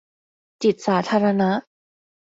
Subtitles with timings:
[0.63, 1.51] จิตสาธารณะ